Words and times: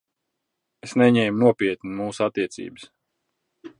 Es 0.87 0.95
neņēmu 1.01 1.43
nopietni 1.43 1.93
mūsu 1.99 2.27
attiecības. 2.29 2.89